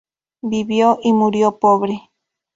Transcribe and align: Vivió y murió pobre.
Vivió 0.41 0.97
y 1.03 1.13
murió 1.13 1.59
pobre. 1.59 2.09